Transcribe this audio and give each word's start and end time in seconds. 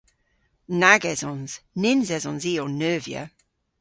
Nag 0.79 1.01
esons. 1.13 1.51
Nyns 1.81 2.07
esons 2.17 2.43
i 2.51 2.53
ow 2.63 2.69
neuvya. 2.79 3.23